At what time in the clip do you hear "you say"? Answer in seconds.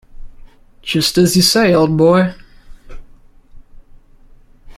1.35-1.75